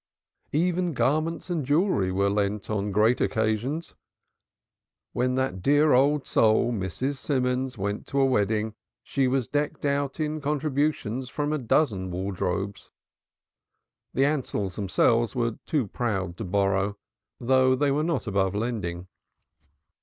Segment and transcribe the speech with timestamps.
[0.55, 3.97] Even garments and jewelry were lent on great occasions, and
[5.13, 7.17] when that dear old soul Mrs.
[7.17, 12.89] Simons went to a wedding she was decked out in contributions from a dozen wardrobes.
[14.15, 16.97] The Ansells themselves were too proud to borrow
[17.39, 19.07] though they were not above lending.